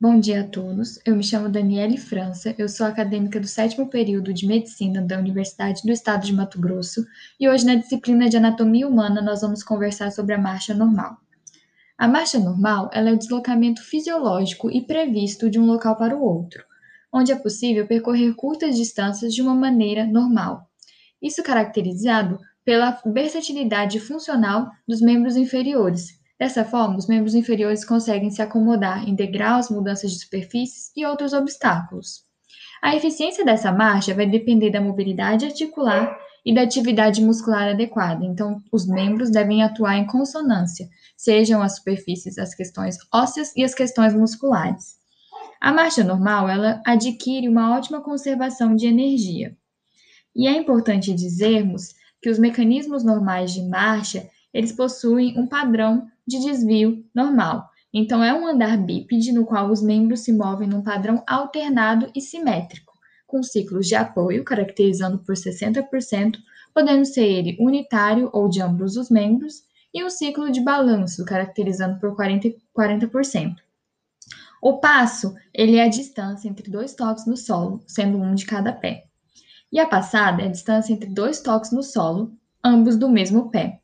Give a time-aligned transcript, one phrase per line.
[0.00, 1.00] Bom dia a todos.
[1.04, 5.82] Eu me chamo Daniele França, eu sou acadêmica do sétimo período de Medicina da Universidade
[5.82, 7.04] do Estado de Mato Grosso
[7.40, 11.16] e hoje, na disciplina de Anatomia Humana, nós vamos conversar sobre a marcha normal.
[11.98, 16.62] A marcha normal é o deslocamento fisiológico e previsto de um local para o outro,
[17.12, 20.70] onde é possível percorrer curtas distâncias de uma maneira normal.
[21.20, 28.40] Isso caracterizado pela versatilidade funcional dos membros inferiores, Dessa forma, os membros inferiores conseguem se
[28.40, 32.22] acomodar em degraus, mudanças de superfícies e outros obstáculos.
[32.80, 36.16] A eficiência dessa marcha vai depender da mobilidade articular
[36.46, 38.24] e da atividade muscular adequada.
[38.24, 43.74] Então, os membros devem atuar em consonância, sejam as superfícies as questões ósseas e as
[43.74, 44.96] questões musculares.
[45.60, 49.56] A marcha normal, ela adquire uma ótima conservação de energia.
[50.36, 56.38] E é importante dizermos que os mecanismos normais de marcha, eles possuem um padrão de
[56.38, 57.68] desvio normal.
[57.92, 62.20] Então, é um andar bípede no qual os membros se movem num padrão alternado e
[62.20, 62.92] simétrico,
[63.26, 66.36] com ciclos de apoio, caracterizando por 60%,
[66.72, 71.98] podendo ser ele unitário ou de ambos os membros, e um ciclo de balanço, caracterizando
[71.98, 72.54] por 40%.
[72.78, 73.56] 40%.
[74.62, 78.72] O passo, ele é a distância entre dois toques no solo, sendo um de cada
[78.72, 79.04] pé.
[79.70, 82.32] E a passada é a distância entre dois toques no solo,
[82.64, 83.80] ambos do mesmo pé.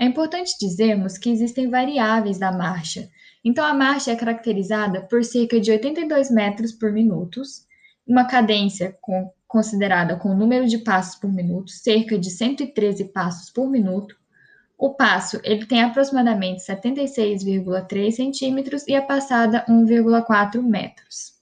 [0.00, 3.10] É importante dizermos que existem variáveis da marcha.
[3.44, 7.42] Então, a marcha é caracterizada por cerca de 82 metros por minuto,
[8.06, 13.50] uma cadência com, considerada com o número de passos por minuto, cerca de 113 passos
[13.50, 14.16] por minuto.
[14.78, 21.34] O passo ele tem aproximadamente 76,3 centímetros e a passada 1,4 metros.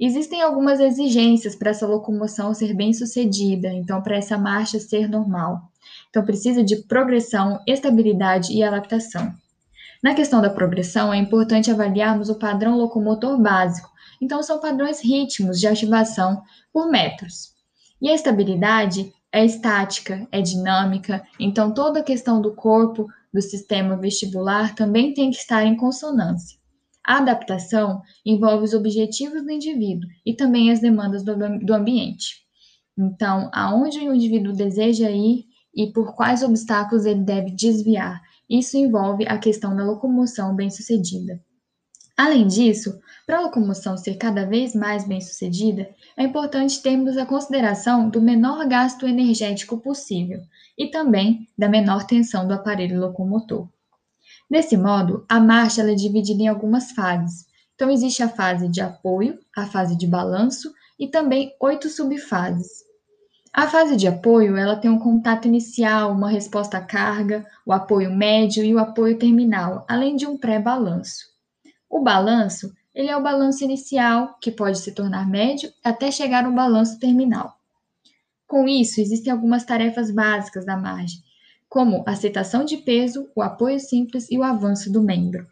[0.00, 5.70] Existem algumas exigências para essa locomoção ser bem sucedida, então, para essa marcha ser normal.
[6.14, 9.34] Então, precisa de progressão, estabilidade e adaptação.
[10.00, 13.90] Na questão da progressão, é importante avaliarmos o padrão locomotor básico.
[14.22, 16.40] Então, são padrões rítmicos de ativação
[16.72, 17.52] por metros.
[18.00, 23.96] E a estabilidade é estática, é dinâmica, então toda a questão do corpo, do sistema
[23.96, 26.56] vestibular também tem que estar em consonância.
[27.04, 32.36] A adaptação envolve os objetivos do indivíduo e também as demandas do, do ambiente.
[32.96, 38.22] Então, aonde o indivíduo deseja ir e por quais obstáculos ele deve desviar.
[38.48, 41.40] Isso envolve a questão da locomoção bem-sucedida.
[42.16, 48.08] Além disso, para a locomoção ser cada vez mais bem-sucedida, é importante termos a consideração
[48.08, 50.40] do menor gasto energético possível
[50.78, 53.68] e também da menor tensão do aparelho locomotor.
[54.48, 57.46] Desse modo, a marcha é dividida em algumas fases.
[57.74, 62.84] Então, existe a fase de apoio, a fase de balanço e também oito subfases.
[63.56, 68.12] A fase de apoio, ela tem um contato inicial, uma resposta à carga, o apoio
[68.12, 71.26] médio e o apoio terminal, além de um pré-balanço.
[71.88, 76.52] O balanço, ele é o balanço inicial, que pode se tornar médio até chegar ao
[76.52, 77.56] balanço terminal.
[78.44, 81.20] Com isso, existem algumas tarefas básicas da margem,
[81.68, 85.46] como aceitação de peso, o apoio simples e o avanço do membro.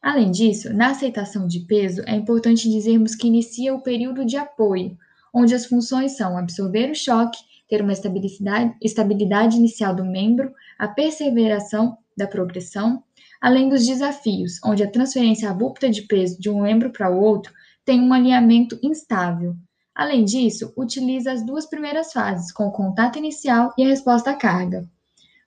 [0.00, 4.96] Além disso, na aceitação de peso, é importante dizermos que inicia o período de apoio,
[5.36, 7.38] onde as funções são absorver o choque,
[7.68, 13.02] ter uma estabilidade, estabilidade inicial do membro, a perseveração da progressão,
[13.38, 17.52] além dos desafios, onde a transferência abrupta de peso de um membro para o outro
[17.84, 19.54] tem um alinhamento instável.
[19.94, 24.34] Além disso, utiliza as duas primeiras fases, com o contato inicial e a resposta à
[24.34, 24.88] carga.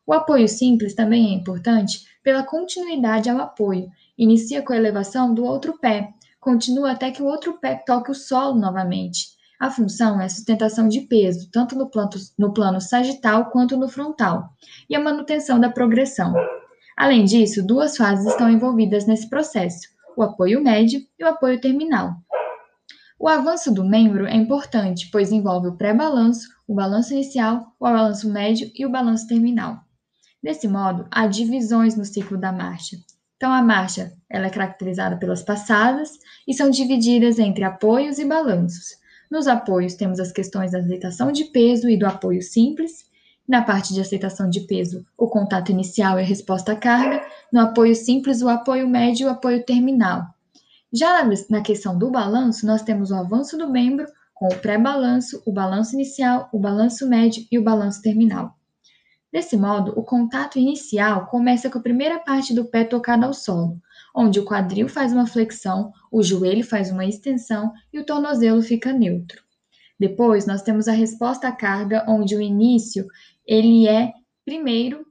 [0.06, 3.90] O apoio simples também é importante pela continuidade ao apoio.
[4.16, 8.16] Inicia com a elevação do outro pé, continua até que o outro pé toque o
[8.16, 9.39] solo novamente.
[9.60, 13.90] A função é a sustentação de peso, tanto no plano, no plano sagital quanto no
[13.90, 14.54] frontal,
[14.90, 16.34] e a manutenção da progressão.
[16.96, 22.14] Além disso, duas fases estão envolvidas nesse processo: o apoio médio e o apoio terminal.
[23.20, 28.32] O avanço do membro é importante, pois envolve o pré-balanço, o balanço inicial, o balanço
[28.32, 29.82] médio e o balanço terminal.
[30.42, 32.96] Desse modo, há divisões no ciclo da marcha.
[33.36, 36.12] Então, a marcha ela é caracterizada pelas passadas
[36.48, 39.00] e são divididas entre apoios e balanços.
[39.30, 43.06] Nos apoios, temos as questões da aceitação de peso e do apoio simples.
[43.48, 47.24] Na parte de aceitação de peso, o contato inicial e a resposta à carga.
[47.52, 50.26] No apoio simples, o apoio médio e o apoio terminal.
[50.92, 55.52] Já na questão do balanço, nós temos o avanço do membro com o pré-balanço, o
[55.52, 58.56] balanço inicial, o balanço médio e o balanço terminal.
[59.32, 63.80] Desse modo, o contato inicial começa com a primeira parte do pé tocada ao solo,
[64.16, 68.92] onde o quadril faz uma flexão, o joelho faz uma extensão e o tornozelo fica
[68.92, 69.42] neutro.
[70.00, 73.06] Depois, nós temos a resposta à carga, onde o início
[73.46, 74.14] ele é
[74.46, 75.06] primeiro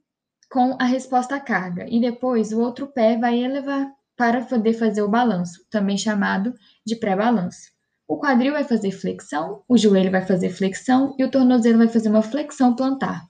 [0.51, 3.87] com a resposta à carga e depois o outro pé vai elevar
[4.17, 6.55] para poder fazer o balanço, também chamado
[6.85, 7.71] de pré-balanço.
[8.09, 12.09] O quadril vai fazer flexão, o joelho vai fazer flexão e o tornozelo vai fazer
[12.09, 13.23] uma flexão plantar.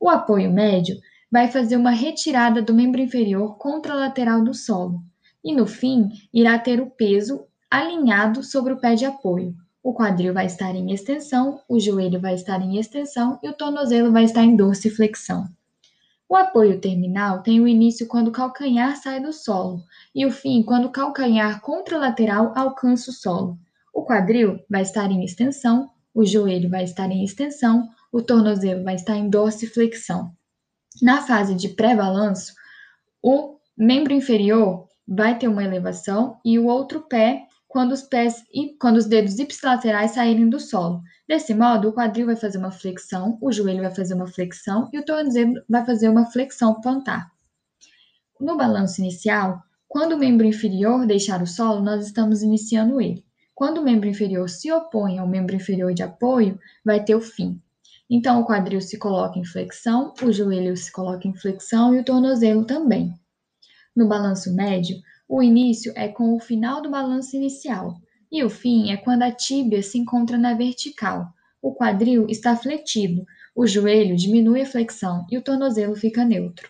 [0.00, 0.96] O apoio médio
[1.30, 5.00] vai fazer uma retirada do membro inferior contralateral do solo
[5.44, 9.54] e, no fim, irá ter o peso alinhado sobre o pé de apoio.
[9.82, 14.12] O quadril vai estar em extensão, o joelho vai estar em extensão e o tornozelo
[14.12, 15.46] vai estar em dorsiflexão.
[16.28, 19.82] O apoio terminal tem o início quando o calcanhar sai do solo
[20.14, 23.58] e o fim quando o calcanhar contralateral alcança o solo.
[23.92, 28.96] O quadril vai estar em extensão, o joelho vai estar em extensão, o tornozelo vai
[28.96, 30.30] estar em dorsiflexão.
[31.02, 32.52] Na fase de pré-balanço,
[33.22, 38.76] o membro inferior vai ter uma elevação e o outro pé quando os pés e
[38.78, 41.02] quando os dedos ipsilaterais saírem do solo.
[41.28, 44.98] Desse modo, o quadril vai fazer uma flexão, o joelho vai fazer uma flexão e
[44.98, 47.30] o tornozelo vai fazer uma flexão plantar.
[48.40, 53.24] No balanço inicial, quando o membro inferior deixar o solo, nós estamos iniciando ele.
[53.54, 57.60] Quando o membro inferior se opõe ao membro inferior de apoio, vai ter o fim.
[58.10, 62.04] Então, o quadril se coloca em flexão, o joelho se coloca em flexão e o
[62.04, 63.14] tornozelo também.
[63.94, 64.96] No balanço médio,
[65.28, 67.94] o início é com o final do balanço inicial,
[68.32, 71.28] e o fim é quando a tíbia se encontra na vertical.
[71.62, 73.24] O quadril está fletido,
[73.54, 76.68] o joelho diminui a flexão e o tornozelo fica neutro.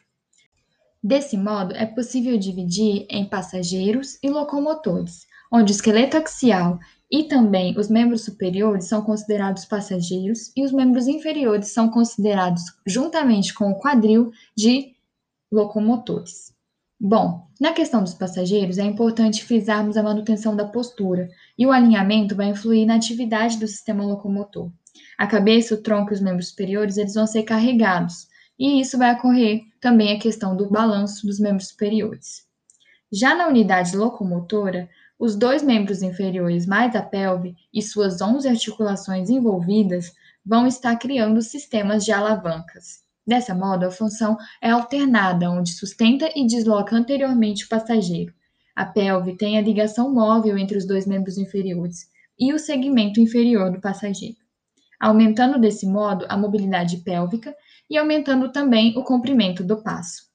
[1.03, 6.79] Desse modo, é possível dividir em passageiros e locomotores, onde o esqueleto axial
[7.11, 13.53] e também os membros superiores são considerados passageiros e os membros inferiores são considerados, juntamente
[13.53, 14.95] com o quadril, de
[15.51, 16.55] locomotores.
[16.99, 21.29] Bom, na questão dos passageiros, é importante frisarmos a manutenção da postura,
[21.59, 24.71] e o alinhamento vai influir na atividade do sistema locomotor.
[25.19, 28.29] A cabeça, o tronco e os membros superiores eles vão ser carregados,
[28.59, 32.47] e isso vai ocorrer também a questão do balanço dos membros superiores.
[33.11, 34.89] Já na unidade locomotora,
[35.21, 40.15] os dois membros inferiores mais a pelve e suas 11 articulações envolvidas
[40.45, 43.03] vão estar criando sistemas de alavancas.
[43.27, 48.33] Dessa modo, a função é alternada, onde sustenta e desloca anteriormente o passageiro.
[48.75, 52.09] A pelve tem a ligação móvel entre os dois membros inferiores
[52.39, 54.39] e o segmento inferior do passageiro,
[54.99, 57.55] aumentando desse modo a mobilidade pélvica
[57.91, 60.30] e aumentando também o comprimento do passo.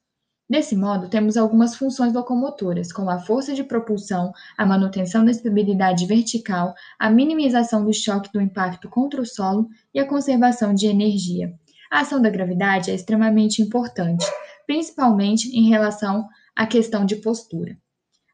[0.48, 6.06] Desse modo, temos algumas funções locomotoras, como a força de propulsão, a manutenção da estabilidade
[6.06, 11.52] vertical, a minimização do choque do impacto contra o solo e a conservação de energia.
[11.90, 14.24] A ação da gravidade é extremamente importante,
[14.68, 17.76] principalmente em relação à questão de postura.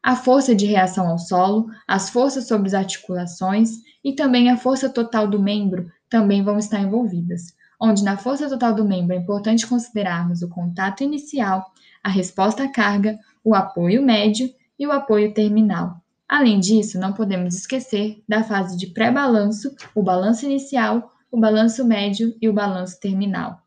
[0.03, 3.71] A força de reação ao solo, as forças sobre as articulações
[4.03, 8.75] e também a força total do membro também vão estar envolvidas, onde na força total
[8.75, 11.71] do membro é importante considerarmos o contato inicial,
[12.03, 15.95] a resposta à carga, o apoio médio e o apoio terminal.
[16.27, 22.35] Além disso, não podemos esquecer da fase de pré-balanço, o balanço inicial, o balanço médio
[22.41, 23.59] e o balanço terminal.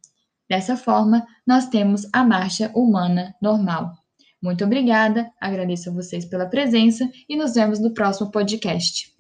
[0.49, 3.93] Dessa forma, nós temos a marcha humana normal.
[4.43, 9.17] Muito obrigada, agradeço a vocês pela presença e nos vemos no próximo podcast.